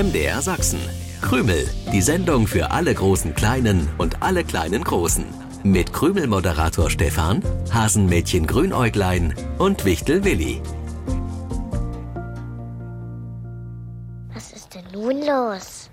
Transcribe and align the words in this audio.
MDR 0.00 0.40
Sachsen. 0.40 0.80
Krümel, 1.20 1.68
die 1.92 2.00
Sendung 2.00 2.46
für 2.46 2.70
alle 2.70 2.94
großen 2.94 3.34
Kleinen 3.34 3.86
und 3.98 4.22
alle 4.22 4.44
kleinen 4.44 4.82
Großen. 4.82 5.26
Mit 5.62 5.92
Krümel-Moderator 5.92 6.88
Stefan, 6.88 7.42
Hasenmädchen 7.70 8.46
Grünäuglein 8.46 9.34
und 9.58 9.84
Wichtel 9.84 10.24
Willi. 10.24 10.62
Was 14.32 14.52
ist 14.52 14.74
denn 14.74 14.86
nun 14.90 15.20
los? 15.20 15.90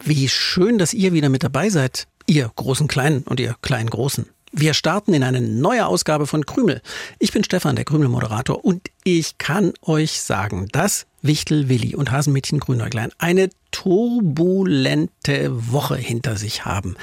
Wie 0.00 0.28
schön, 0.28 0.76
dass 0.76 0.92
ihr 0.92 1.14
wieder 1.14 1.30
mit 1.30 1.42
dabei 1.42 1.70
seid. 1.70 2.08
Ihr 2.26 2.50
großen 2.54 2.88
Kleinen 2.88 3.22
und 3.22 3.40
ihr 3.40 3.56
kleinen 3.62 3.88
Großen. 3.88 4.28
Wir 4.52 4.74
starten 4.74 5.14
in 5.14 5.22
eine 5.22 5.40
neue 5.40 5.86
Ausgabe 5.86 6.26
von 6.26 6.44
Krümel. 6.44 6.82
Ich 7.20 7.30
bin 7.30 7.44
Stefan, 7.44 7.76
der 7.76 7.84
Krümel-Moderator, 7.84 8.64
und 8.64 8.90
ich 9.04 9.38
kann 9.38 9.72
euch 9.82 10.20
sagen, 10.20 10.66
dass 10.72 11.06
Wichtel, 11.22 11.68
Willi 11.68 11.94
und 11.94 12.10
Hasenmädchen 12.10 12.58
Grünäuglein 12.58 13.12
eine 13.18 13.50
turbulente 13.70 15.50
Woche 15.72 15.96
hinter 15.96 16.36
sich 16.36 16.64
haben. 16.64 16.96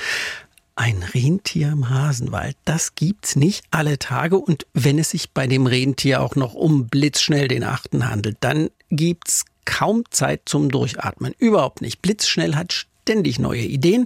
Ein 0.75 1.03
Rentier 1.13 1.69
im 1.69 1.89
Hasenwald, 1.89 2.57
das 2.65 2.95
gibt's 2.95 3.37
nicht 3.37 3.63
alle 3.71 3.97
Tage. 3.97 4.37
Und 4.37 4.67
wenn 4.73 4.99
es 4.99 5.11
sich 5.11 5.31
bei 5.31 5.47
dem 5.47 5.67
Rentier 5.67 6.21
auch 6.21 6.35
noch 6.35 6.53
um 6.53 6.87
blitzschnell 6.87 7.47
den 7.47 7.63
Achten 7.63 8.09
handelt, 8.09 8.37
dann 8.41 8.69
gibt's 8.89 9.45
kaum 9.63 10.03
Zeit 10.11 10.41
zum 10.45 10.69
Durchatmen. 10.69 11.33
Überhaupt 11.39 11.81
nicht. 11.81 12.01
Blitzschnell 12.01 12.55
hat 12.55 12.87
ständig 13.07 13.39
neue 13.39 13.61
Ideen 13.61 14.05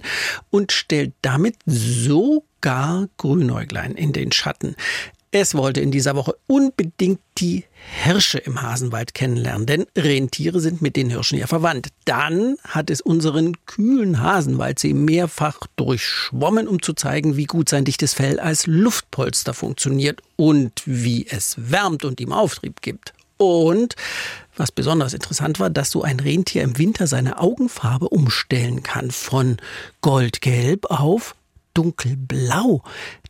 und 0.50 0.70
stellt 0.70 1.12
damit 1.22 1.56
sogar 1.66 3.08
Grünäuglein 3.16 3.96
in 3.96 4.12
den 4.12 4.30
Schatten. 4.30 4.76
Es 5.32 5.56
wollte 5.56 5.80
in 5.80 5.90
dieser 5.90 6.14
Woche 6.14 6.36
unbedingt 6.46 7.18
die 7.38 7.64
Hirsche 8.04 8.38
im 8.38 8.62
Hasenwald 8.62 9.12
kennenlernen, 9.12 9.66
denn 9.66 9.86
Rentiere 9.98 10.60
sind 10.60 10.82
mit 10.82 10.94
den 10.94 11.10
Hirschen 11.10 11.38
ja 11.38 11.48
verwandt. 11.48 11.88
Dann 12.04 12.54
hat 12.62 12.90
es 12.90 13.00
unseren 13.00 13.56
kühlen 13.66 14.20
Hasenwaldsee 14.20 14.92
mehrfach 14.92 15.58
durchschwommen, 15.74 16.68
um 16.68 16.80
zu 16.80 16.92
zeigen, 16.92 17.36
wie 17.36 17.46
gut 17.46 17.68
sein 17.68 17.84
dichtes 17.84 18.14
Fell 18.14 18.38
als 18.38 18.68
Luftpolster 18.68 19.52
funktioniert 19.52 20.20
und 20.36 20.82
wie 20.84 21.26
es 21.26 21.56
wärmt 21.58 22.04
und 22.04 22.20
ihm 22.20 22.32
Auftrieb 22.32 22.82
gibt. 22.82 23.14
Und 23.42 23.96
was 24.56 24.70
besonders 24.70 25.14
interessant 25.14 25.58
war, 25.58 25.68
dass 25.68 25.90
so 25.90 26.02
ein 26.02 26.20
Rentier 26.20 26.62
im 26.62 26.78
Winter 26.78 27.08
seine 27.08 27.40
Augenfarbe 27.40 28.08
umstellen 28.08 28.84
kann 28.84 29.10
von 29.10 29.56
goldgelb 30.00 30.88
auf 30.88 31.34
dunkelblau. 31.74 32.84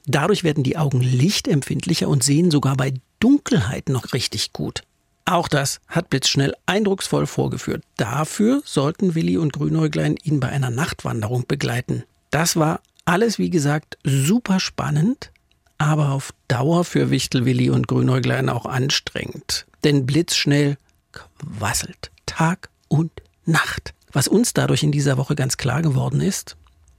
Dadurch 0.05 0.45
werden 0.45 0.65
die 0.65 0.77
Augen 0.77 1.01
lichtempfindlicher 1.01 2.09
und 2.09 2.23
sehen 2.23 2.51
sogar 2.51 2.77
bei 2.77 2.93
Dunkelheit 3.21 3.89
noch 3.89 4.13
richtig 4.13 4.53
gut. 4.53 4.83
Auch 5.25 5.49
das 5.49 5.81
hat 5.89 6.11
Blitzschnell 6.11 6.55
eindrucksvoll 6.67 7.27
vorgeführt. 7.27 7.83
Dafür 7.97 8.61
sollten 8.67 9.15
Willi 9.15 9.39
und 9.39 9.55
Grünäuglein 9.55 10.17
ihn 10.23 10.41
bei 10.41 10.51
einer 10.51 10.69
Nachtwanderung 10.69 11.47
begleiten. 11.49 12.03
Das 12.31 12.57
war 12.57 12.81
alles, 13.07 13.39
wie 13.39 13.49
gesagt, 13.49 13.97
super 14.05 14.61
spannend, 14.61 15.31
aber 15.79 16.11
auf 16.11 16.35
Dauer 16.49 16.85
für 16.85 17.11
Wichtel, 17.11 17.47
Willi 17.47 17.71
und 17.71 17.89
Grünäuglein 17.89 18.51
auch 18.51 18.67
anstrengend. 18.67 19.65
Denn 19.85 20.07
Blitzschnell 20.07 20.77
quasselt 21.13 22.11
Tag 22.27 22.71
und 22.89 23.11
Nacht. 23.45 23.95
Was 24.13 24.29
uns 24.29 24.53
dadurch 24.53 24.83
in 24.83 24.93
dieser 24.93 25.17
Woche 25.17 25.35
ganz 25.35 25.57
klar 25.57 25.83
geworden 25.83 26.21
ist, 26.21 26.57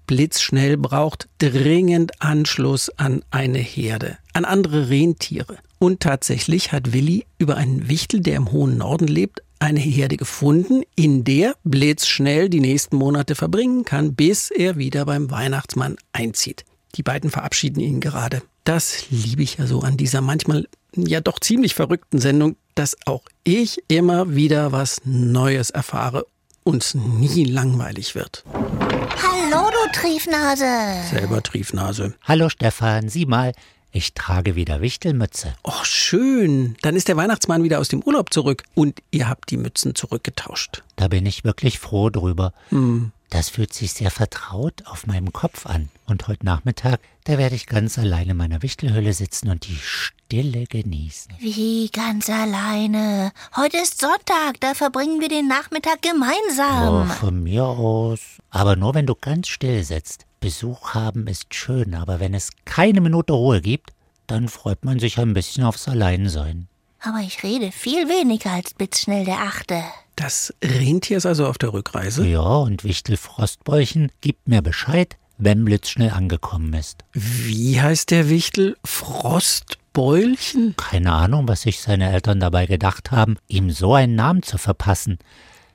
blitzschnell 0.08 0.78
braucht 0.78 1.30
dringend 1.38 2.22
Anschluss 2.22 2.90
an 2.98 3.24
eine 3.32 3.60
Herde, 3.60 4.18
an 4.34 4.46
andere 4.46 4.90
Rentiere. 4.90 5.58
Und 5.80 6.00
tatsächlich 6.00 6.72
hat 6.72 6.94
Willi 6.94 7.26
über 7.38 7.58
einen 7.58 7.88
Wichtel, 7.88 8.22
der 8.22 8.36
im 8.36 8.52
hohen 8.52 8.78
Norden 8.78 9.08
lebt, 9.08 9.42
eine 9.60 9.80
Herde 9.80 10.18
gefunden, 10.18 10.84
in 10.96 11.24
der 11.24 11.56
blitzschnell 11.64 12.50
die 12.50 12.60
nächsten 12.60 12.98
Monate 12.98 13.36
verbringen 13.36 13.86
kann, 13.86 14.14
bis 14.14 14.52
er 14.52 14.78
wieder 14.78 15.06
beim 15.06 15.32
Weihnachtsmann 15.32 15.96
einzieht. 16.12 16.66
Die 16.96 17.04
beiden 17.04 17.30
verabschieden 17.30 17.80
ihn 17.80 18.02
gerade. 18.02 18.42
Das 18.66 19.10
liebe 19.10 19.44
ich 19.44 19.58
ja 19.58 19.68
so 19.68 19.80
an 19.80 19.98
dieser 19.98 20.22
manchmal 20.22 20.68
ja 20.96 21.22
doch 21.22 21.40
ziemlich 21.40 21.76
verrückten 21.76 22.20
Sendung, 22.20 22.56
dass 22.76 22.96
auch 23.06 23.24
ich 23.44 23.84
immer 23.88 24.36
wieder 24.36 24.72
was 24.72 25.02
Neues 25.06 25.70
erfahre 25.70 26.26
und 26.64 26.96
nie 26.96 27.46
langweilig 27.46 28.16
wird. 28.16 28.44
Hallo, 28.54 29.70
du 29.70 30.00
Triefnase. 30.00 30.66
Selber 31.10 31.44
Triefnase. 31.44 32.14
Hallo 32.24 32.50
Stefan, 32.50 33.10
sieh 33.10 33.26
mal, 33.26 33.54
ich 33.96 34.16
trage 34.16 34.56
wieder 34.56 34.82
Wichtelmütze. 34.82 35.54
Oh, 35.64 35.84
schön. 35.84 36.76
Dann 36.82 36.96
ist 36.96 37.10
der 37.10 37.18
Weihnachtsmann 37.18 37.64
wieder 37.64 37.80
aus 37.80 37.90
dem 37.90 38.02
Urlaub 38.02 38.34
zurück 38.34 38.64
und 38.74 39.00
ihr 39.12 39.30
habt 39.30 39.52
die 39.52 39.58
Mützen 39.58 39.94
zurückgetauscht. 39.94 40.82
Da 40.96 41.10
bin 41.10 41.28
ich 41.28 41.44
wirklich 41.44 41.78
froh 41.78 42.10
drüber. 42.10 42.54
Hm. 42.70 43.12
Das 43.34 43.50
fühlt 43.50 43.74
sich 43.74 43.94
sehr 43.94 44.12
vertraut 44.12 44.84
auf 44.86 45.08
meinem 45.08 45.34
Kopf 45.34 45.66
an. 45.66 45.90
Und 46.06 46.28
heute 46.28 46.46
Nachmittag, 46.46 47.00
da 47.24 47.40
werde 47.40 47.56
ich 47.56 47.66
ganz 47.66 47.98
allein 47.98 48.30
in 48.30 48.38
meiner 48.38 48.62
Wichtelhöhle 48.62 49.12
sitzen 49.12 49.50
und 49.50 49.68
die 49.68 49.76
Stille 49.82 50.66
genießen. 50.66 51.34
Wie 51.40 51.90
ganz 51.90 52.30
alleine. 52.30 53.32
Heute 53.56 53.78
ist 53.78 54.00
Sonntag, 54.00 54.60
da 54.60 54.76
verbringen 54.76 55.20
wir 55.20 55.30
den 55.30 55.48
Nachmittag 55.48 55.98
Oh, 56.06 56.10
gemeinsam. 56.12 57.10
von 57.10 57.42
mir 57.42 57.66
aus. 57.66 58.20
Aber 58.52 58.76
nur 58.76 58.94
wenn 58.94 59.08
du 59.08 59.16
ganz 59.16 59.48
still 59.48 59.84
sitzt. 59.84 60.28
Besuch 60.40 60.94
haben 60.94 61.26
ist 61.26 61.56
schön, 61.56 61.96
aber 61.96 62.20
wenn 62.20 62.36
es 62.36 62.52
keine 62.66 63.02
Minute 63.02 63.34
Ruhe 63.34 63.62
gibt, 63.62 63.94
dann 64.28 64.48
freut 64.48 64.86
man 64.86 65.00
sich 65.00 65.18
ein 65.18 65.34
bisschen 65.34 65.64
aufs 65.64 65.88
Alleinsein. 65.88 66.68
Aber 67.06 67.20
ich 67.20 67.44
rede 67.44 67.74
viel 67.74 68.08
weniger 68.08 68.52
als 68.52 68.74
blitzschnell 68.74 69.26
der 69.26 69.40
Achte. 69.40 69.84
Das 70.16 70.54
Rentier 70.64 71.18
ist 71.18 71.26
also 71.26 71.48
auf 71.48 71.58
der 71.58 71.74
Rückreise. 71.74 72.26
Ja, 72.26 72.40
und 72.40 72.86
Wichtel 72.86 73.18
Frostbäuchen 73.18 74.10
gibt 74.22 74.48
mir 74.48 74.62
Bescheid, 74.62 75.18
wenn 75.38 75.66
Blitz 75.66 75.90
schnell 75.90 76.12
angekommen 76.12 76.74
ist. 76.74 77.04
Wie 77.12 77.82
heißt 77.82 78.10
der 78.10 78.30
Wichtel? 78.30 78.78
Frostbeulchen? 78.86 80.76
Keine 80.78 81.12
Ahnung, 81.12 81.46
was 81.50 81.64
sich 81.64 81.82
seine 81.82 82.10
Eltern 82.10 82.40
dabei 82.40 82.68
gedacht 82.68 83.12
haben, 83.12 83.36
ihm 83.48 83.70
so 83.70 83.96
einen 83.96 84.16
Namen 84.16 84.42
zu 84.42 84.58
verpassen. 84.58 85.20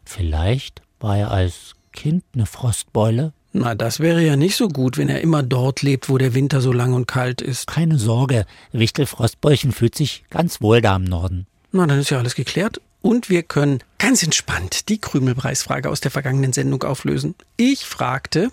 Vielleicht 0.07 0.81
war 0.99 1.19
er 1.19 1.31
als 1.31 1.75
Kind 1.93 2.25
eine 2.33 2.47
Frostbeule. 2.47 3.35
Na, 3.53 3.75
das 3.75 4.01
wäre 4.01 4.23
ja 4.23 4.37
nicht 4.37 4.57
so 4.57 4.69
gut, 4.69 4.99
wenn 4.99 5.09
er 5.09 5.23
immer 5.23 5.43
dort 5.43 5.83
lebt, 5.83 6.09
wo 6.09 6.19
der 6.19 6.35
Winter 6.35 6.61
so 6.61 6.73
lang 6.73 6.93
und 6.93 7.07
kalt 7.07 7.41
ist. 7.41 7.67
Keine 7.67 7.99
Sorge, 7.99 8.45
Wichtel 8.73 9.07
Frostbäuchen 9.07 9.73
fühlt 9.73 9.95
sich 9.95 10.25
ganz 10.31 10.61
wohl 10.61 10.81
da 10.81 10.97
im 10.97 11.05
Norden. 11.05 11.47
Na, 11.73 11.87
dann 11.87 11.99
ist 11.99 12.11
ja 12.11 12.19
alles 12.19 12.35
geklärt. 12.35 12.81
Und 13.01 13.31
wir 13.31 13.43
können 13.43 13.79
ganz 13.99 14.23
entspannt 14.23 14.89
die 14.89 14.99
Krümelpreisfrage 14.99 15.89
aus 15.89 16.01
der 16.01 16.11
vergangenen 16.11 16.53
Sendung 16.53 16.83
auflösen. 16.83 17.35
Ich 17.57 17.85
fragte, 17.85 18.51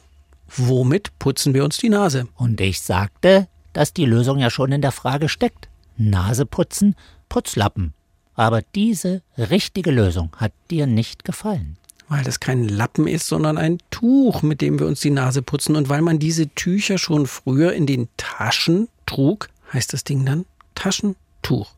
womit 0.55 1.17
putzen 1.19 1.53
wir 1.53 1.63
uns 1.63 1.77
die 1.77 1.89
Nase? 1.89 2.27
Und 2.35 2.61
ich 2.61 2.81
sagte, 2.81 3.47
dass 3.73 3.91
die 3.91 4.05
Lösung 4.05 4.39
ja 4.39 4.49
schon 4.49 4.71
in 4.71 4.81
der 4.81 4.91
Frage 4.91 5.29
steckt. 5.29 5.67
Nase 5.97 6.45
putzen, 6.45 6.95
Putzlappen. 7.27 7.93
Aber 8.35 8.61
diese 8.75 9.21
richtige 9.37 9.91
Lösung 9.91 10.29
hat 10.37 10.51
dir 10.69 10.87
nicht 10.87 11.23
gefallen. 11.23 11.77
Weil 12.07 12.23
das 12.23 12.39
kein 12.39 12.67
Lappen 12.67 13.07
ist, 13.07 13.27
sondern 13.27 13.57
ein 13.57 13.79
Tuch, 13.89 14.43
mit 14.43 14.61
dem 14.61 14.79
wir 14.79 14.85
uns 14.85 14.99
die 14.99 15.09
Nase 15.09 15.41
putzen. 15.41 15.75
Und 15.75 15.89
weil 15.89 16.01
man 16.01 16.19
diese 16.19 16.49
Tücher 16.49 16.97
schon 16.97 17.25
früher 17.25 17.73
in 17.73 17.87
den 17.87 18.07
Taschen 18.17 18.87
trug, 19.05 19.49
heißt 19.73 19.93
das 19.93 20.03
Ding 20.03 20.25
dann 20.25 20.45
Taschentuch. 20.75 21.71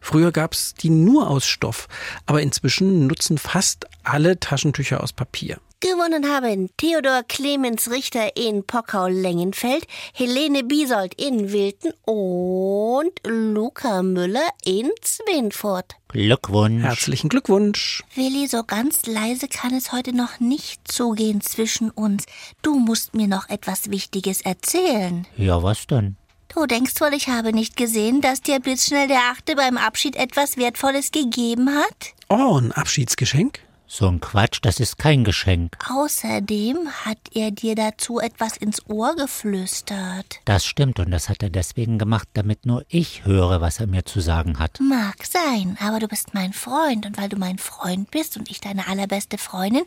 Früher 0.00 0.32
gab's 0.32 0.74
die 0.74 0.90
nur 0.90 1.30
aus 1.30 1.46
Stoff, 1.46 1.88
aber 2.26 2.42
inzwischen 2.42 3.06
nutzen 3.06 3.38
fast 3.38 3.86
alle 4.02 4.38
Taschentücher 4.38 5.02
aus 5.02 5.12
Papier. 5.12 5.58
Gewonnen 5.84 6.30
haben 6.30 6.70
Theodor 6.78 7.24
Clemens 7.28 7.90
Richter 7.90 8.38
in 8.38 8.64
Pockau-Lengenfeld, 8.64 9.86
Helene 10.14 10.64
Biesold 10.64 11.12
in 11.20 11.52
Wilten 11.52 11.92
und 12.06 13.12
Luca 13.26 14.02
Müller 14.02 14.48
in 14.64 14.90
Zwinfurt. 15.02 15.96
Glückwunsch. 16.08 16.82
Herzlichen 16.82 17.28
Glückwunsch. 17.28 18.02
Willi, 18.14 18.46
so 18.46 18.64
ganz 18.64 19.04
leise 19.04 19.46
kann 19.46 19.74
es 19.74 19.92
heute 19.92 20.16
noch 20.16 20.40
nicht 20.40 20.90
zugehen 20.90 21.42
zwischen 21.42 21.90
uns. 21.90 22.24
Du 22.62 22.78
musst 22.78 23.12
mir 23.12 23.28
noch 23.28 23.50
etwas 23.50 23.90
Wichtiges 23.90 24.40
erzählen. 24.40 25.26
Ja, 25.36 25.62
was 25.62 25.86
denn? 25.86 26.16
Du 26.48 26.64
denkst 26.64 26.98
wohl, 27.02 27.12
ich 27.12 27.28
habe 27.28 27.52
nicht 27.52 27.76
gesehen, 27.76 28.22
dass 28.22 28.40
dir 28.40 28.58
blitzschnell 28.58 29.08
der 29.08 29.20
Achte 29.30 29.54
beim 29.54 29.76
Abschied 29.76 30.16
etwas 30.16 30.56
Wertvolles 30.56 31.10
gegeben 31.10 31.68
hat? 31.76 32.14
Oh, 32.30 32.56
ein 32.58 32.72
Abschiedsgeschenk? 32.72 33.60
So 33.86 34.08
ein 34.08 34.20
Quatsch, 34.20 34.58
das 34.62 34.80
ist 34.80 34.98
kein 34.98 35.24
Geschenk. 35.24 35.76
Außerdem 35.88 36.88
hat 37.04 37.18
er 37.32 37.50
dir 37.50 37.74
dazu 37.74 38.18
etwas 38.18 38.56
ins 38.56 38.84
Ohr 38.88 39.14
geflüstert. 39.14 40.40
Das 40.46 40.64
stimmt 40.64 40.98
und 40.98 41.10
das 41.10 41.28
hat 41.28 41.42
er 41.42 41.50
deswegen 41.50 41.98
gemacht, 41.98 42.28
damit 42.32 42.66
nur 42.66 42.84
ich 42.88 43.24
höre, 43.24 43.60
was 43.60 43.80
er 43.80 43.86
mir 43.86 44.04
zu 44.04 44.20
sagen 44.20 44.58
hat. 44.58 44.80
Mag 44.80 45.24
sein, 45.24 45.76
aber 45.80 46.00
du 46.00 46.08
bist 46.08 46.34
mein 46.34 46.52
Freund 46.52 47.06
und 47.06 47.18
weil 47.18 47.28
du 47.28 47.36
mein 47.36 47.58
Freund 47.58 48.10
bist 48.10 48.36
und 48.36 48.50
ich 48.50 48.60
deine 48.60 48.88
allerbeste 48.88 49.38
Freundin, 49.38 49.84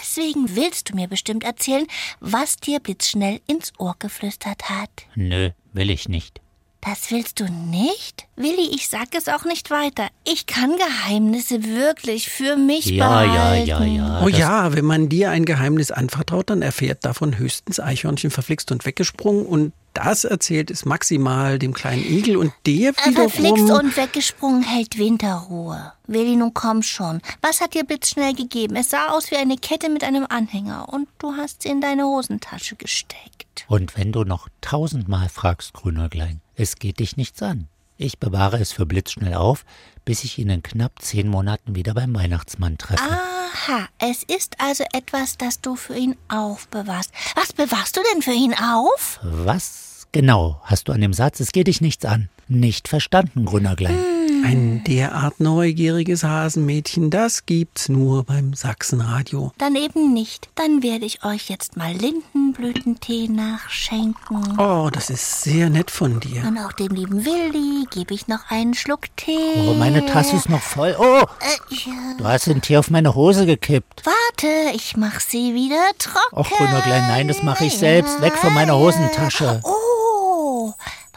deswegen 0.00 0.54
willst 0.54 0.90
du 0.90 0.94
mir 0.94 1.08
bestimmt 1.08 1.44
erzählen, 1.44 1.86
was 2.20 2.56
dir 2.56 2.80
blitzschnell 2.80 3.40
ins 3.46 3.72
Ohr 3.78 3.96
geflüstert 3.98 4.68
hat. 4.68 4.90
Nö, 5.14 5.50
will 5.72 5.90
ich 5.90 6.08
nicht. 6.08 6.41
Das 6.84 7.12
willst 7.12 7.38
du 7.38 7.44
nicht? 7.44 8.26
Willi, 8.34 8.68
ich 8.74 8.88
sag 8.88 9.14
es 9.14 9.28
auch 9.28 9.44
nicht 9.44 9.70
weiter. 9.70 10.08
Ich 10.24 10.46
kann 10.46 10.72
Geheimnisse 10.76 11.62
wirklich 11.62 12.28
für 12.28 12.56
mich 12.56 12.86
Ja, 12.86 13.22
ja, 13.22 13.32
behalten. 13.32 13.68
ja, 13.68 13.84
ja. 13.84 14.22
Oh 14.24 14.28
ja, 14.28 14.74
wenn 14.74 14.84
man 14.84 15.08
dir 15.08 15.30
ein 15.30 15.44
Geheimnis 15.44 15.92
anvertraut, 15.92 16.50
dann 16.50 16.60
erfährt 16.60 17.04
davon 17.04 17.38
höchstens 17.38 17.78
Eichhörnchen 17.78 18.32
verflixt 18.32 18.72
und 18.72 18.84
weggesprungen 18.84 19.46
und 19.46 19.72
das 19.94 20.24
erzählt 20.24 20.72
es 20.72 20.84
maximal 20.84 21.58
dem 21.60 21.72
kleinen 21.72 22.02
Igel 22.04 22.36
und 22.36 22.52
der 22.66 22.94
Verflixt 22.94 23.62
wiederum... 23.62 23.70
und 23.86 23.96
weggesprungen 23.96 24.62
hält 24.64 24.98
Winterruhe. 24.98 25.92
Willi, 26.08 26.34
nun 26.34 26.52
komm 26.52 26.82
schon. 26.82 27.20
Was 27.42 27.60
hat 27.60 27.74
dir 27.74 27.84
blitzschnell 27.84 28.34
gegeben? 28.34 28.74
Es 28.74 28.90
sah 28.90 29.10
aus 29.10 29.30
wie 29.30 29.36
eine 29.36 29.56
Kette 29.56 29.88
mit 29.88 30.02
einem 30.02 30.26
Anhänger 30.28 30.88
und 30.88 31.08
du 31.18 31.36
hast 31.36 31.62
sie 31.62 31.68
in 31.68 31.80
deine 31.80 32.06
Hosentasche 32.06 32.74
gesteckt. 32.74 33.66
Und 33.68 33.96
wenn 33.96 34.10
du 34.12 34.24
noch 34.24 34.48
tausendmal 34.62 35.28
fragst, 35.28 35.74
Grünäuglein, 35.74 36.40
es 36.54 36.76
geht 36.76 37.00
dich 37.00 37.16
nichts 37.16 37.42
an. 37.42 37.68
Ich 37.98 38.18
bewahre 38.18 38.58
es 38.58 38.72
für 38.72 38.86
blitzschnell 38.86 39.34
auf, 39.34 39.64
bis 40.04 40.24
ich 40.24 40.38
ihn 40.38 40.50
in 40.50 40.62
knapp 40.62 41.00
zehn 41.00 41.28
Monaten 41.28 41.76
wieder 41.76 41.94
beim 41.94 42.14
Weihnachtsmann 42.14 42.78
treffe. 42.78 43.02
Aha, 43.02 43.88
es 43.98 44.22
ist 44.24 44.56
also 44.58 44.84
etwas, 44.92 45.38
das 45.38 45.60
du 45.60 45.76
für 45.76 45.96
ihn 45.96 46.16
aufbewahrst. 46.28 47.12
Was 47.36 47.52
bewahrst 47.52 47.96
du 47.96 48.00
denn 48.12 48.22
für 48.22 48.32
ihn 48.32 48.54
auf? 48.54 49.20
Was 49.22 50.08
genau 50.10 50.60
hast 50.64 50.88
du 50.88 50.92
an 50.92 51.00
dem 51.00 51.12
Satz, 51.12 51.38
es 51.40 51.52
geht 51.52 51.68
dich 51.68 51.80
nichts 51.80 52.04
an? 52.04 52.28
Nicht 52.48 52.88
verstanden, 52.88 53.44
Grünäuglein. 53.44 54.21
Ein 54.44 54.82
derart 54.84 55.40
neugieriges 55.40 56.24
Hasenmädchen, 56.24 57.10
das 57.10 57.46
gibt's 57.46 57.88
nur 57.88 58.24
beim 58.24 58.54
Sachsenradio. 58.54 59.52
Dann 59.58 59.76
eben 59.76 60.12
nicht. 60.12 60.48
Dann 60.54 60.82
werde 60.82 61.04
ich 61.04 61.24
euch 61.24 61.48
jetzt 61.48 61.76
mal 61.76 61.92
Lindenblütentee 61.92 63.28
nachschenken. 63.28 64.58
Oh, 64.58 64.90
das 64.92 65.10
ist 65.10 65.42
sehr 65.42 65.70
nett 65.70 65.90
von 65.90 66.20
dir. 66.20 66.42
Und 66.46 66.58
auch 66.58 66.72
dem 66.72 66.88
lieben 66.94 67.24
Willi 67.24 67.86
gebe 67.90 68.14
ich 68.14 68.28
noch 68.28 68.50
einen 68.50 68.74
Schluck 68.74 69.06
Tee. 69.16 69.68
Oh, 69.68 69.74
meine 69.74 70.04
Tasse 70.06 70.36
ist 70.36 70.48
noch 70.48 70.60
voll. 70.62 70.96
Oh, 70.98 71.22
Äh, 71.40 71.74
ja. 71.86 71.92
du 72.18 72.24
hast 72.24 72.46
den 72.46 72.60
Tee 72.62 72.76
auf 72.76 72.90
meine 72.90 73.14
Hose 73.14 73.46
gekippt. 73.46 74.02
Warte, 74.04 74.74
ich 74.74 74.96
mach 74.96 75.20
sie 75.20 75.54
wieder 75.54 75.82
trocken. 75.98 76.36
Och, 76.38 76.50
Grünäuglein, 76.50 77.02
nein, 77.08 77.28
das 77.28 77.42
mache 77.42 77.66
ich 77.66 77.76
selbst. 77.76 78.20
Weg 78.20 78.34
von 78.34 78.52
meiner 78.54 78.76
Hosentasche. 78.76 79.60
Oh, 79.64 79.70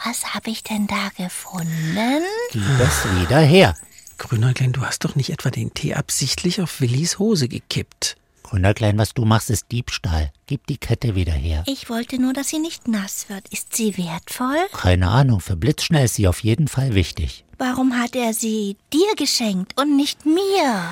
was 0.05 0.35
habe 0.35 0.51
ich 0.51 0.63
denn 0.63 0.87
da 0.87 1.09
gefunden? 1.17 2.23
Gib 2.51 2.79
es 2.79 3.19
wieder 3.19 3.39
her. 3.39 3.75
Grünäuglein, 4.17 4.71
du 4.71 4.81
hast 4.81 5.03
doch 5.03 5.15
nicht 5.15 5.31
etwa 5.31 5.49
den 5.49 5.73
Tee 5.73 5.95
absichtlich 5.95 6.61
auf 6.61 6.79
Willis 6.79 7.19
Hose 7.19 7.47
gekippt. 7.47 8.15
Grünäuglein, 8.50 8.97
was 9.00 9.15
du 9.15 9.25
machst, 9.25 9.50
ist 9.50 9.71
Diebstahl. 9.71 10.31
Gib 10.45 10.68
die 10.68 10.77
Kette 10.77 11.15
wieder 11.15 11.31
her. 11.33 11.63
Ich 11.65 11.89
wollte 11.89 12.21
nur, 12.21 12.31
dass 12.31 12.50
sie 12.50 12.59
nicht 12.59 12.88
nass 12.88 13.25
wird. 13.27 13.47
Ist 13.50 13.75
sie 13.75 13.97
wertvoll? 13.97 14.57
Keine 14.71 15.07
Ahnung, 15.09 15.39
für 15.39 15.56
Blitzschnell 15.56 16.06
ist 16.06 16.13
sie 16.13 16.27
auf 16.27 16.44
jeden 16.44 16.68
Fall 16.68 16.94
wichtig. 16.94 17.44
Warum 17.57 17.97
hat 18.00 18.15
er 18.15 18.33
sie 18.33 18.77
dir 18.94 19.15
geschenkt 19.18 19.80
und 19.81 19.95
nicht 19.97 20.25
mir? 20.27 20.83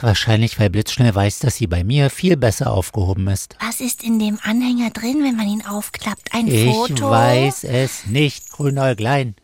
Wahrscheinlich, 0.00 0.58
weil 0.58 0.68
Blitzschnell 0.70 1.14
weiß, 1.14 1.38
dass 1.38 1.54
sie 1.56 1.68
bei 1.68 1.84
mir 1.84 2.10
viel 2.10 2.36
besser 2.36 2.72
aufgehoben 2.72 3.28
ist. 3.28 3.54
Was 3.60 3.80
ist 3.80 4.02
in 4.02 4.18
dem 4.18 4.38
Anhänger 4.42 4.90
drin, 4.90 5.22
wenn 5.22 5.36
man 5.36 5.46
ihn 5.46 5.64
aufklappt? 5.64 6.30
Ein 6.32 6.48
Ich 6.48 6.74
Foto? 6.74 7.10
weiß 7.10 7.62
es 7.64 8.06
nicht, 8.06 8.50
Grünäuglein. 8.50 9.36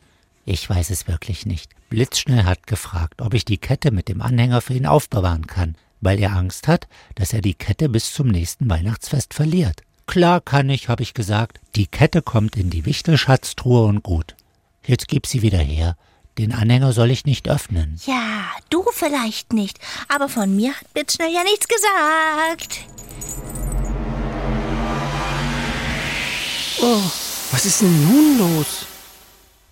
Ich 0.44 0.68
weiß 0.68 0.90
es 0.90 1.06
wirklich 1.06 1.46
nicht. 1.46 1.70
Blitzschnell 1.90 2.42
hat 2.44 2.66
gefragt, 2.66 3.22
ob 3.22 3.34
ich 3.34 3.44
die 3.44 3.58
Kette 3.58 3.92
mit 3.92 4.08
dem 4.08 4.20
Anhänger 4.20 4.60
für 4.60 4.74
ihn 4.74 4.86
aufbewahren 4.86 5.46
kann, 5.46 5.76
weil 6.04 6.20
er 6.20 6.36
Angst 6.36 6.68
hat, 6.68 6.86
dass 7.14 7.32
er 7.32 7.40
die 7.40 7.54
Kette 7.54 7.88
bis 7.88 8.12
zum 8.12 8.28
nächsten 8.28 8.68
Weihnachtsfest 8.68 9.34
verliert. 9.34 9.82
Klar 10.06 10.40
kann 10.40 10.68
ich, 10.68 10.88
habe 10.88 11.02
ich 11.02 11.14
gesagt. 11.14 11.60
Die 11.76 11.86
Kette 11.86 12.22
kommt 12.22 12.56
in 12.56 12.70
die 12.70 12.84
Wichtelschatztruhe 12.84 13.84
und 13.84 14.02
gut. 14.02 14.36
Jetzt 14.84 15.08
gib 15.08 15.26
sie 15.26 15.42
wieder 15.42 15.58
her. 15.58 15.96
Den 16.36 16.52
Anhänger 16.52 16.92
soll 16.92 17.10
ich 17.10 17.24
nicht 17.24 17.48
öffnen. 17.48 17.98
Ja, 18.06 18.44
du 18.68 18.84
vielleicht 18.92 19.52
nicht. 19.52 19.78
Aber 20.08 20.28
von 20.28 20.54
mir 20.54 20.72
hat 20.74 20.92
Blitzschnell 20.92 21.32
ja 21.32 21.42
nichts 21.44 21.68
gesagt. 21.68 22.80
Oh, 26.82 27.02
was 27.52 27.64
ist 27.64 27.80
denn 27.80 28.02
nun 28.02 28.38
los? 28.38 28.86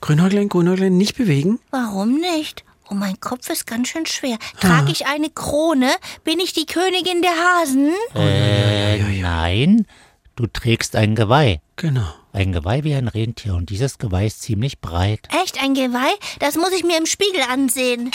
Grünäuglein, 0.00 0.49
Grünäuglein, 0.49 0.96
nicht 0.96 1.17
bewegen? 1.17 1.58
Warum 1.70 2.20
nicht? 2.20 2.64
Oh, 2.93 2.94
mein 2.94 3.19
Kopf 3.21 3.49
ist 3.49 3.67
ganz 3.67 3.89
schön 3.89 4.05
schwer. 4.05 4.37
Trage 4.61 4.93
ich 4.93 5.06
eine 5.06 5.31
Krone? 5.31 5.89
Bin 6.25 6.39
ich 6.41 6.53
die 6.53 6.67
Königin 6.67 7.23
der 7.23 7.31
Hasen? 7.31 7.91
Äh, 8.15 8.99
nein, 9.23 9.87
du 10.37 10.47
trägst 10.47 10.94
ein 10.94 11.15
Geweih. 11.15 11.62
Genau. 11.77 12.05
Ein 12.35 12.53
Geweih 12.53 12.85
wie 12.85 12.94
ein 12.94 13.09
Rentier 13.09 13.55
und 13.55 13.71
dieses 13.71 13.97
Geweih 13.97 14.27
ist 14.27 14.43
ziemlich 14.43 14.81
breit. 14.81 15.27
Echt 15.43 15.62
ein 15.62 15.73
Geweih? 15.73 16.12
Das 16.41 16.56
muss 16.56 16.73
ich 16.73 16.85
mir 16.85 16.99
im 16.99 17.06
Spiegel 17.06 17.41
ansehen. 17.50 18.11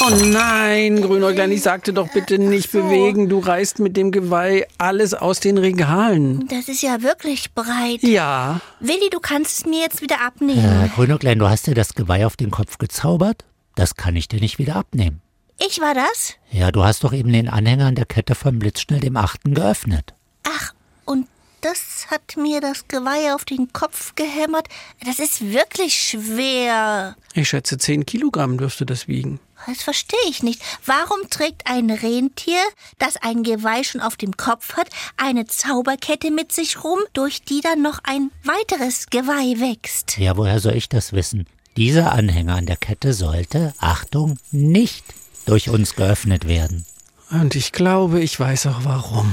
Oh 0.00 0.10
nein, 0.10 1.02
Grünäuglein, 1.02 1.52
ich 1.52 1.62
sagte 1.62 1.92
doch 1.92 2.08
bitte 2.12 2.40
nicht 2.40 2.72
bewegen. 2.72 3.28
Du 3.28 3.38
reißt 3.38 3.78
mit 3.78 3.96
dem 3.96 4.10
Geweih 4.10 4.66
alles 4.78 5.14
aus 5.14 5.38
den 5.38 5.56
Regalen. 5.56 6.48
Das 6.48 6.68
ist 6.68 6.82
ja 6.82 7.02
wirklich 7.02 7.54
breit. 7.54 8.02
Ja. 8.02 8.60
Willi, 8.80 9.08
du 9.10 9.20
kannst 9.20 9.58
es 9.58 9.66
mir 9.66 9.82
jetzt 9.82 10.02
wieder 10.02 10.20
abnehmen. 10.20 10.84
Äh, 10.84 10.88
Grünäuglein, 10.88 11.38
du 11.38 11.48
hast 11.48 11.68
dir 11.68 11.74
das 11.74 11.94
Geweih 11.94 12.26
auf 12.26 12.36
den 12.36 12.50
Kopf 12.50 12.78
gezaubert? 12.78 13.44
Das 13.74 13.94
kann 13.96 14.16
ich 14.16 14.28
dir 14.28 14.40
nicht 14.40 14.58
wieder 14.58 14.76
abnehmen. 14.76 15.22
Ich 15.58 15.80
war 15.80 15.94
das? 15.94 16.34
Ja, 16.50 16.72
du 16.72 16.84
hast 16.84 17.04
doch 17.04 17.12
eben 17.12 17.32
den 17.32 17.48
Anhänger 17.48 17.86
an 17.86 17.94
der 17.94 18.06
Kette 18.06 18.34
von 18.34 18.58
Blitzschnell 18.58 19.00
dem 19.00 19.16
Achten 19.16 19.54
geöffnet. 19.54 20.14
Ach, 20.42 20.72
und 21.04 21.26
das 21.60 22.06
hat 22.10 22.36
mir 22.38 22.62
das 22.62 22.88
Geweih 22.88 23.34
auf 23.34 23.44
den 23.44 23.72
Kopf 23.72 24.14
gehämmert. 24.14 24.68
Das 25.04 25.18
ist 25.18 25.42
wirklich 25.42 25.94
schwer. 25.94 27.14
Ich 27.34 27.50
schätze, 27.50 27.76
10 27.76 28.06
Kilogramm 28.06 28.56
dürfte 28.56 28.86
das 28.86 29.06
wiegen. 29.06 29.38
Das 29.66 29.82
verstehe 29.82 30.18
ich 30.28 30.42
nicht. 30.42 30.62
Warum 30.86 31.28
trägt 31.28 31.66
ein 31.66 31.90
Rentier, 31.90 32.62
das 32.98 33.16
ein 33.16 33.42
Geweih 33.42 33.82
schon 33.84 34.00
auf 34.00 34.16
dem 34.16 34.38
Kopf 34.38 34.76
hat, 34.78 34.88
eine 35.18 35.46
Zauberkette 35.46 36.30
mit 36.30 36.52
sich 36.52 36.82
rum, 36.82 37.00
durch 37.12 37.42
die 37.42 37.60
dann 37.60 37.82
noch 37.82 37.98
ein 38.04 38.30
weiteres 38.44 39.06
Geweih 39.10 39.60
wächst? 39.60 40.16
Ja, 40.16 40.38
woher 40.38 40.60
soll 40.60 40.74
ich 40.74 40.88
das 40.88 41.12
wissen? 41.12 41.46
Dieser 41.76 42.12
Anhänger 42.12 42.56
an 42.56 42.66
der 42.66 42.76
Kette 42.76 43.12
sollte, 43.14 43.72
Achtung, 43.78 44.38
nicht 44.50 45.04
durch 45.46 45.68
uns 45.70 45.94
geöffnet 45.94 46.46
werden. 46.48 46.84
Und 47.30 47.54
ich 47.54 47.72
glaube, 47.72 48.20
ich 48.20 48.38
weiß 48.38 48.66
auch 48.66 48.80
warum. 48.84 49.32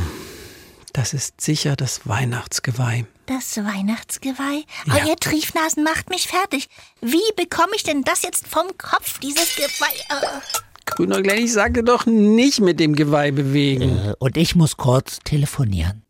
Das 0.94 1.14
ist 1.14 1.42
sicher 1.42 1.76
das 1.76 2.08
Weihnachtsgeweih. 2.08 3.06
Das 3.26 3.58
Weihnachtsgeweih? 3.58 4.64
Oh, 4.90 5.08
ihr 5.08 5.16
Triefnasen 5.18 5.84
macht 5.84 6.10
mich 6.10 6.28
fertig. 6.28 6.70
Wie 7.02 7.18
bekomme 7.36 7.74
ich 7.76 7.84
denn 7.84 8.04
das 8.04 8.22
jetzt 8.22 8.48
vom 8.48 8.68
Kopf, 8.78 9.20
dieses 9.20 9.56
Geweih? 9.56 9.94
Äh, 10.10 10.40
Grünäuglein, 10.86 11.40
ich 11.44 11.52
sagte 11.54 11.84
doch 11.84 12.06
nicht 12.06 12.62
mit 12.62 12.80
dem 12.80 12.96
Geweih 12.96 13.32
bewegen. 13.32 13.98
Äh, 14.00 14.14
Und 14.20 14.38
ich 14.38 14.56
muss 14.56 14.78
kurz 14.78 15.20
telefonieren. 15.24 16.04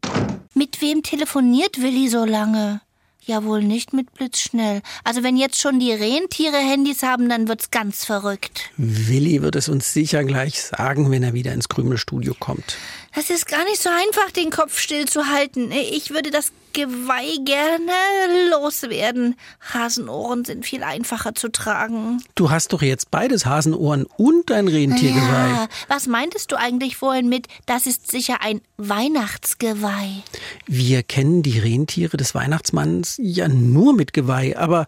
Mit 0.54 0.82
wem 0.82 1.04
telefoniert 1.04 1.82
Willi 1.82 2.08
so 2.10 2.24
lange? 2.24 2.82
Ja, 3.28 3.44
wohl 3.44 3.62
nicht 3.62 3.92
mit 3.92 4.14
Blitzschnell. 4.14 4.82
Also 5.04 5.22
wenn 5.22 5.36
jetzt 5.36 5.60
schon 5.60 5.82
die 5.82 5.92
Rentiere 5.92 6.56
Handys 6.56 7.04
haben, 7.04 7.28
dann 7.28 7.50
wird's 7.50 7.72
ganz 7.72 8.06
verrückt. 8.06 8.72
Willi 8.78 9.42
wird 9.42 9.58
es 9.58 9.68
uns 9.68 9.92
sicher 9.92 10.24
gleich 10.24 10.62
sagen, 10.62 11.12
wenn 11.12 11.24
er 11.24 11.34
wieder 11.34 11.52
ins 11.52 11.68
Krümelstudio 11.68 12.36
kommt. 12.40 12.78
Das 13.14 13.30
ist 13.30 13.46
gar 13.46 13.66
nicht 13.66 13.84
so 13.84 13.90
einfach, 13.90 14.32
den 14.32 14.50
Kopf 14.50 14.80
stillzuhalten. 14.80 15.74
Ich 15.74 16.12
würde 16.12 16.32
das 16.32 16.54
Geweih 16.78 17.44
gerne 17.44 18.52
loswerden. 18.52 19.36
Hasenohren 19.74 20.46
sind 20.46 20.64
viel 20.64 20.84
einfacher 20.84 21.34
zu 21.34 21.52
tragen. 21.52 22.22
Du 22.36 22.52
hast 22.52 22.72
doch 22.72 22.84
jetzt 22.84 23.10
beides 23.10 23.48
Hasenohren 23.48 24.06
und 24.18 24.52
ein 24.52 24.68
Rentiergeweih. 24.68 25.50
Ja, 25.50 25.68
was 25.88 26.06
meintest 26.06 26.52
du 26.52 26.56
eigentlich 26.56 26.96
vorhin 26.96 27.30
mit, 27.30 27.48
das 27.66 27.88
ist 27.88 28.12
sicher 28.12 28.42
ein 28.42 28.62
Weihnachtsgeweih? 28.78 30.22
Wir 30.68 31.02
kennen 31.02 31.42
die 31.42 31.58
Rentiere 31.58 32.16
des 32.16 32.36
Weihnachtsmanns 32.36 33.16
ja 33.20 33.48
nur 33.48 33.96
mit 33.96 34.14
Geweih, 34.14 34.56
aber 34.56 34.86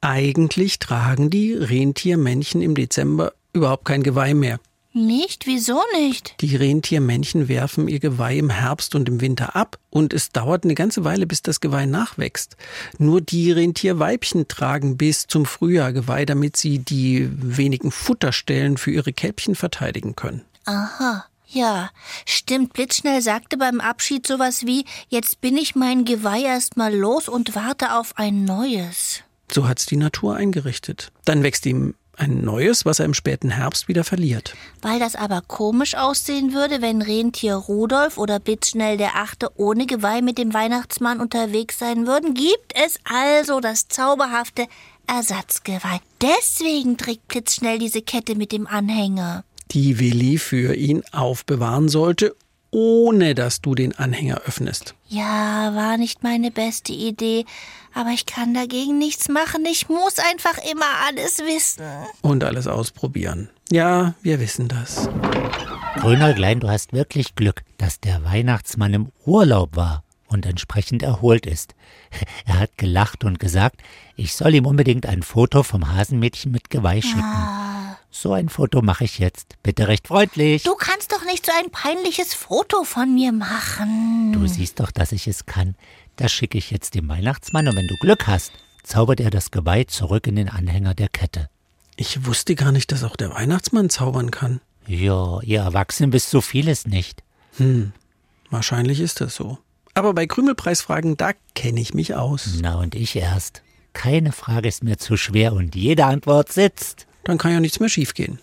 eigentlich 0.00 0.80
tragen 0.80 1.30
die 1.30 1.52
Rentiermännchen 1.52 2.60
im 2.60 2.74
Dezember 2.74 3.34
überhaupt 3.52 3.84
kein 3.84 4.02
Geweih 4.02 4.34
mehr. 4.34 4.58
Nicht? 4.92 5.46
Wieso 5.46 5.80
nicht? 5.94 6.34
Die 6.40 6.56
Rentiermännchen 6.56 7.48
werfen 7.48 7.86
ihr 7.86 8.00
Geweih 8.00 8.36
im 8.38 8.50
Herbst 8.50 8.96
und 8.96 9.08
im 9.08 9.20
Winter 9.20 9.54
ab 9.54 9.78
und 9.88 10.12
es 10.12 10.30
dauert 10.30 10.64
eine 10.64 10.74
ganze 10.74 11.04
Weile, 11.04 11.26
bis 11.26 11.42
das 11.42 11.60
Geweih 11.60 11.86
nachwächst. 11.86 12.56
Nur 12.98 13.20
die 13.20 13.52
Rentierweibchen 13.52 14.48
tragen 14.48 14.96
bis 14.96 15.28
zum 15.28 15.46
Frühjahr 15.46 15.92
Geweih, 15.92 16.24
damit 16.24 16.56
sie 16.56 16.80
die 16.80 17.28
wenigen 17.30 17.92
Futterstellen 17.92 18.78
für 18.78 18.90
ihre 18.90 19.12
Kälbchen 19.12 19.54
verteidigen 19.54 20.16
können. 20.16 20.42
Aha. 20.64 21.24
Ja, 21.46 21.90
stimmt. 22.26 22.72
Blitzschnell 22.72 23.22
sagte 23.22 23.56
beim 23.56 23.80
Abschied 23.80 24.26
sowas 24.26 24.66
wie, 24.66 24.84
jetzt 25.08 25.40
bin 25.40 25.56
ich 25.56 25.74
mein 25.74 26.04
Geweih 26.04 26.42
erst 26.42 26.76
mal 26.76 26.94
los 26.94 27.28
und 27.28 27.54
warte 27.54 27.94
auf 27.94 28.16
ein 28.16 28.44
neues. 28.44 29.22
So 29.52 29.66
hat's 29.66 29.86
die 29.86 29.96
Natur 29.96 30.36
eingerichtet. 30.36 31.10
Dann 31.24 31.42
wächst 31.42 31.66
ihm 31.66 31.94
Ein 32.20 32.42
neues, 32.42 32.84
was 32.84 32.98
er 32.98 33.06
im 33.06 33.14
späten 33.14 33.48
Herbst 33.48 33.88
wieder 33.88 34.04
verliert. 34.04 34.54
Weil 34.82 34.98
das 34.98 35.16
aber 35.16 35.40
komisch 35.40 35.94
aussehen 35.94 36.52
würde, 36.52 36.82
wenn 36.82 37.00
Rentier 37.00 37.54
Rudolf 37.54 38.18
oder 38.18 38.38
Blitzschnell 38.38 38.98
der 38.98 39.16
Achte 39.16 39.48
ohne 39.56 39.86
Geweih 39.86 40.20
mit 40.20 40.36
dem 40.36 40.52
Weihnachtsmann 40.52 41.18
unterwegs 41.18 41.78
sein 41.78 42.06
würden, 42.06 42.34
gibt 42.34 42.74
es 42.74 42.98
also 43.04 43.60
das 43.60 43.88
zauberhafte 43.88 44.66
Ersatzgeweih. 45.06 46.00
Deswegen 46.20 46.98
trägt 46.98 47.26
Blitzschnell 47.28 47.78
diese 47.78 48.02
Kette 48.02 48.34
mit 48.34 48.52
dem 48.52 48.66
Anhänger. 48.66 49.42
Die 49.70 49.98
Willi 49.98 50.36
für 50.36 50.74
ihn 50.74 51.02
aufbewahren 51.12 51.88
sollte, 51.88 52.36
ohne 52.70 53.34
dass 53.34 53.62
du 53.62 53.74
den 53.74 53.98
Anhänger 53.98 54.42
öffnest. 54.44 54.94
Ja, 55.08 55.74
war 55.74 55.96
nicht 55.96 56.22
meine 56.22 56.50
beste 56.50 56.92
Idee, 56.92 57.46
aber 57.94 58.10
ich 58.10 58.26
kann 58.26 58.54
dagegen 58.54 58.98
nichts 58.98 59.28
machen. 59.28 59.64
Ich 59.66 59.88
muss 59.88 60.18
einfach 60.18 60.58
immer 60.70 60.86
alles 61.06 61.38
wissen. 61.38 61.84
Und 62.22 62.44
alles 62.44 62.66
ausprobieren. 62.66 63.48
Ja, 63.70 64.14
wir 64.22 64.40
wissen 64.40 64.68
das. 64.68 65.08
Grünäuglein, 65.96 66.60
du 66.60 66.68
hast 66.68 66.92
wirklich 66.92 67.34
Glück, 67.34 67.62
dass 67.78 68.00
der 68.00 68.24
Weihnachtsmann 68.24 68.94
im 68.94 69.12
Urlaub 69.26 69.76
war 69.76 70.02
und 70.28 70.46
entsprechend 70.46 71.02
erholt 71.02 71.46
ist. 71.46 71.74
Er 72.46 72.58
hat 72.60 72.76
gelacht 72.78 73.24
und 73.24 73.38
gesagt, 73.38 73.76
ich 74.16 74.34
soll 74.34 74.54
ihm 74.54 74.66
unbedingt 74.66 75.06
ein 75.06 75.22
Foto 75.22 75.62
vom 75.62 75.92
Hasenmädchen 75.94 76.50
mit 76.52 76.70
Geweih 76.70 77.00
schicken. 77.02 77.20
Ah, 77.22 77.96
So 78.10 78.32
ein 78.32 78.48
Foto 78.48 78.82
mache 78.82 79.04
ich 79.04 79.18
jetzt. 79.18 79.56
Bitte 79.62 79.86
recht 79.88 80.08
freundlich. 80.08 80.62
du 80.64 80.74
kannst 80.74 81.12
doch 81.12 81.24
nicht 81.24 81.46
so 81.46 81.52
ein 81.58 81.70
peinliches 81.70 82.34
Foto 82.34 82.82
von 82.84 83.14
mir 83.14 83.32
machen. 83.32 84.32
Du 84.32 84.46
siehst 84.46 84.80
doch, 84.80 84.90
dass 84.90 85.12
ich 85.12 85.26
es 85.28 85.46
kann. 85.46 85.74
Das 86.20 86.32
schicke 86.32 86.58
ich 86.58 86.70
jetzt 86.70 86.94
dem 86.94 87.08
Weihnachtsmann 87.08 87.66
und 87.66 87.76
wenn 87.76 87.86
du 87.86 87.96
Glück 87.96 88.26
hast, 88.26 88.52
zaubert 88.82 89.20
er 89.20 89.30
das 89.30 89.50
Geweih 89.50 89.84
zurück 89.84 90.26
in 90.26 90.36
den 90.36 90.50
Anhänger 90.50 90.92
der 90.92 91.08
Kette. 91.08 91.48
Ich 91.96 92.26
wusste 92.26 92.54
gar 92.54 92.72
nicht, 92.72 92.92
dass 92.92 93.04
auch 93.04 93.16
der 93.16 93.30
Weihnachtsmann 93.30 93.88
zaubern 93.88 94.30
kann. 94.30 94.60
Ja, 94.86 95.40
ihr 95.40 95.60
Erwachsenen 95.60 96.12
wisst 96.12 96.28
so 96.28 96.42
vieles 96.42 96.86
nicht. 96.86 97.22
Wahrscheinlich 98.50 99.00
ist 99.00 99.22
das 99.22 99.34
so. 99.34 99.56
Aber 99.94 100.12
bei 100.12 100.26
Krümelpreisfragen, 100.26 101.16
da 101.16 101.32
kenne 101.54 101.80
ich 101.80 101.94
mich 101.94 102.14
aus. 102.14 102.58
Na 102.60 102.74
und 102.74 102.94
ich 102.94 103.16
erst. 103.16 103.62
Keine 103.94 104.32
Frage 104.32 104.68
ist 104.68 104.84
mir 104.84 104.98
zu 104.98 105.16
schwer 105.16 105.54
und 105.54 105.74
jede 105.74 106.04
Antwort 106.04 106.52
sitzt. 106.52 107.06
Dann 107.24 107.38
kann 107.38 107.52
ja 107.52 107.60
nichts 107.60 107.80
mehr 107.80 107.88
schiefgehen. 107.88 108.40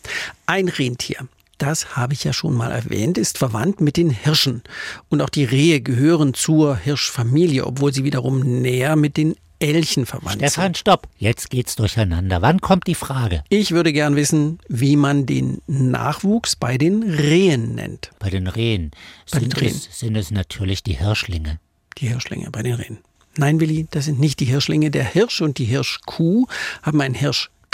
Ein 0.48 0.68
Rentier, 0.68 1.28
das 1.58 1.96
habe 1.96 2.14
ich 2.14 2.24
ja 2.24 2.34
schon 2.34 2.54
mal 2.54 2.72
erwähnt, 2.72 3.18
ist 3.18 3.38
verwandt 3.38 3.82
mit 3.82 3.98
den 3.98 4.10
Hirschen. 4.10 4.64
Und 5.10 5.22
auch 5.22 5.30
die 5.30 5.46
Rehe 5.46 5.82
gehören 5.82 6.34
zur 6.34 6.78
Hirschfamilie, 6.78 7.66
obwohl 7.66 7.94
sie 7.94 8.04
wiederum 8.04 8.40
näher 8.40 8.96
mit 8.96 9.18
den 9.18 9.36
Elchen 9.60 10.06
verwandt 10.06 10.38
Stefan, 10.38 10.66
sind. 10.66 10.78
stopp. 10.78 11.08
Jetzt 11.18 11.50
geht's 11.50 11.76
durcheinander. 11.76 12.42
Wann 12.42 12.62
kommt 12.62 12.86
die 12.86 12.96
Frage? 12.96 13.44
Ich 13.50 13.72
würde 13.72 13.92
gern 13.92 14.16
wissen, 14.16 14.60
wie 14.68 14.96
man 14.96 15.26
den 15.26 15.62
Nachwuchs 15.66 16.56
bei 16.56 16.78
den 16.78 17.04
Rehen 17.04 17.76
nennt. 17.76 18.12
Bei 18.20 18.30
den 18.30 18.48
Rehen. 18.48 18.92
Bei 19.32 19.40
den 19.40 19.52
Sind, 19.52 19.62
Rehen. 19.62 19.76
Es, 19.76 20.00
sind 20.00 20.16
es 20.16 20.32
natürlich 20.32 20.84
die 20.84 20.94
Hirschlinge. 20.94 21.60
Die 21.98 22.08
Hirschlinge 22.08 22.52
bei 22.52 22.62
den 22.62 22.76
Rehen. 22.76 23.00
Nein, 23.36 23.60
Willi, 23.60 23.88
das 23.90 24.06
sind 24.06 24.20
nicht 24.20 24.40
die 24.40 24.46
Hirschlinge. 24.46 24.92
Der 24.92 25.04
Hirsch 25.04 25.42
und 25.42 25.58
die 25.58 25.66
Hirschkuh 25.66 26.46
haben 26.84 27.02
ein 27.02 27.14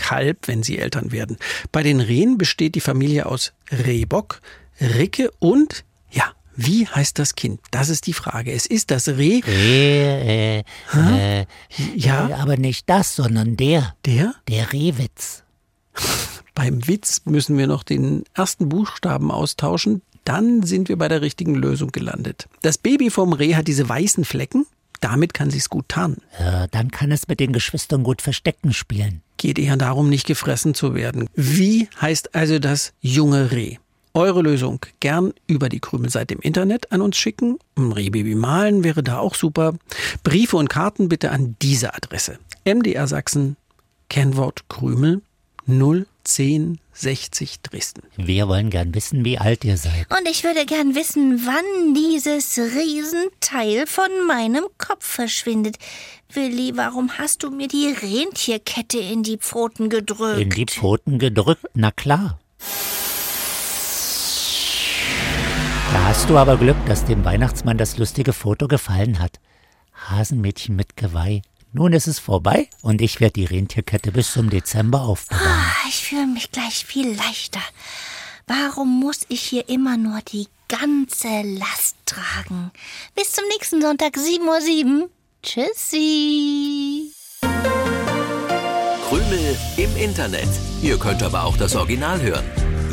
Hirschkalb, 0.04 0.48
wenn 0.48 0.64
sie 0.64 0.78
Eltern 0.78 1.12
werden. 1.12 1.38
Bei 1.72 1.84
den 1.84 2.00
Rehen 2.00 2.38
besteht 2.38 2.76
die 2.76 2.82
Familie 2.82 3.26
aus 3.26 3.54
Rehbock, 3.72 4.42
Ricke 4.80 5.32
und, 5.40 5.84
ja, 6.12 6.34
wie 6.56 6.88
heißt 6.88 7.20
das 7.20 7.36
Kind? 7.36 7.60
Das 7.72 7.90
ist 7.90 8.08
die 8.08 8.14
Frage. 8.14 8.52
Es 8.52 8.66
ist 8.66 8.92
das 8.92 9.08
Reh, 9.08 9.42
Reh, 9.46 10.60
äh, 10.60 10.64
äh, 10.94 11.46
Ja? 11.96 12.30
äh, 12.30 12.34
aber 12.34 12.58
nicht 12.58 12.90
das, 12.90 13.16
sondern 13.16 13.58
der. 13.58 13.96
der, 14.06 14.36
Der 14.48 14.74
Rehwitz. 14.74 15.44
beim 16.56 16.88
Witz 16.88 17.22
müssen 17.26 17.58
wir 17.58 17.68
noch 17.68 17.84
den 17.84 18.24
ersten 18.34 18.70
Buchstaben 18.70 19.32
austauschen. 19.32 20.02
Dann 20.26 20.64
sind 20.64 20.88
wir 20.90 20.98
bei 20.98 21.08
der 21.10 21.22
richtigen 21.22 21.54
Lösung 21.56 21.92
gelandet. 21.92 22.48
Das 22.62 22.78
Baby 22.78 23.10
vom 23.10 23.34
Reh 23.34 23.56
hat 23.56 23.68
diese 23.68 23.88
weißen 23.90 24.24
Flecken. 24.24 24.66
Damit 25.04 25.34
kann 25.34 25.50
sich's 25.50 25.70
gut 25.70 25.90
tarnen. 25.90 26.22
Äh, 26.40 26.70
dann 26.72 26.90
kann 26.90 27.12
es 27.12 27.28
mit 27.28 27.42
den 27.42 27.52
Geschwistern 27.52 28.04
gut 28.04 28.22
Verstecken 28.22 28.72
spielen. 28.72 29.22
geht 29.36 29.60
eher 29.60 29.76
darum, 29.76 30.10
nicht 30.10 30.26
gefressen 30.26 30.74
zu 30.74 30.96
werden. 30.96 31.28
Wie 31.36 31.90
heißt 32.00 32.34
also 32.36 32.58
das 32.58 32.94
junge 33.02 33.52
Reh? 33.52 33.80
Eure 34.14 34.42
Lösung 34.42 34.80
gern 35.02 35.34
über 35.46 35.68
die 35.68 35.82
Krümelseite 35.82 36.36
im 36.36 36.40
Internet 36.40 36.94
an 36.94 37.02
uns 37.02 37.18
schicken. 37.18 37.58
Ein 37.76 37.92
Rehbaby 37.92 38.36
malen 38.36 38.86
wäre 38.86 39.04
da 39.04 39.18
auch 39.18 39.36
super. 39.36 39.74
Briefe 40.24 40.56
und 40.56 40.70
Karten 40.70 41.10
bitte 41.10 41.32
an 41.32 41.58
diese 41.62 41.94
Adresse. 41.94 42.40
MDR 42.64 43.08
Sachsen, 43.08 43.58
Kennwort 44.10 44.70
Krümel 44.70 45.22
01060 46.26 47.62
Dresden. 47.62 48.04
Wir 48.16 48.48
wollen 48.48 48.70
gern 48.70 48.96
wissen, 48.96 49.26
wie 49.26 49.38
alt 49.38 49.64
ihr 49.66 49.78
seid. 49.78 50.08
Und 50.10 50.28
ich 50.30 50.44
würde 50.44 50.66
gern 50.66 50.96
wissen, 50.96 51.46
wann 51.46 51.94
dieses 51.94 52.58
Riesenteil 52.58 53.86
von 53.88 54.10
meinem 54.28 54.66
Kopf 54.78 55.06
verschwindet. 55.06 55.78
Willi, 56.32 56.74
warum 56.76 57.18
hast 57.18 57.44
du 57.44 57.52
mir 57.52 57.68
die 57.68 57.88
Rentierkette 57.88 59.00
in 59.00 59.24
die 59.24 59.38
Pfoten 59.38 59.90
gedrückt? 59.90 60.40
In 60.40 60.50
die 60.50 60.66
Pfoten 60.66 61.20
gedrückt, 61.20 61.66
na 61.74 61.92
klar. 61.92 62.40
Da 65.92 66.06
hast 66.06 66.30
du 66.30 66.38
aber 66.38 66.58
Glück, 66.58 66.78
dass 66.88 67.06
dem 67.06 67.24
Weihnachtsmann 67.24 67.78
das 67.78 67.98
lustige 67.98 68.34
Foto 68.34 68.68
gefallen 68.68 69.20
hat. 69.20 69.40
Hasenmädchen 70.10 70.76
mit 70.76 70.98
Geweih. 70.98 71.42
Nun 71.76 71.92
ist 71.92 72.06
es 72.06 72.20
vorbei 72.20 72.70
und 72.84 73.02
ich 73.02 73.20
werde 73.20 73.34
die 73.34 73.46
Rentierkette 73.46 74.12
bis 74.12 74.34
zum 74.34 74.52
Dezember 74.52 75.02
aufbewahren. 75.02 75.48
Ah, 75.48 75.88
ich 75.90 76.04
fühle 76.04 76.28
mich 76.28 76.52
gleich 76.52 76.86
viel 76.86 77.16
leichter. 77.16 77.62
Warum 78.46 79.00
muss 79.00 79.22
ich 79.28 79.42
hier 79.42 79.68
immer 79.70 79.98
nur 79.98 80.20
die 80.32 80.48
ganze 80.68 81.42
Last 81.42 81.96
tragen? 82.06 82.72
Bis 83.16 83.32
zum 83.32 83.46
nächsten 83.48 83.82
Sonntag, 83.82 84.16
7.07 84.16 85.02
Uhr. 85.02 85.10
Tschüssi. 85.42 87.12
Krümel 89.10 89.58
im 89.78 89.98
Internet. 89.98 90.50
Ihr 90.84 91.00
könnt 91.00 91.24
aber 91.24 91.44
auch 91.44 91.58
das 91.58 91.76
Original 91.76 92.22
hören. 92.22 92.46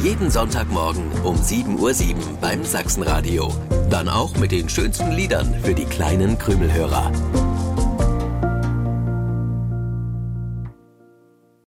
Jeden 0.03 0.31
Sonntagmorgen 0.31 1.13
um 1.23 1.37
7.07 1.37 1.79
Uhr 1.79 2.39
beim 2.41 2.65
Sachsenradio. 2.65 3.55
Dann 3.91 4.09
auch 4.09 4.35
mit 4.39 4.53
den 4.53 4.71
schönsten 4.71 5.13
Liedern 5.13 5.55
für 5.63 5.75
die 5.75 5.85
kleinen 5.85 6.39
Krümelhörer. 6.39 7.13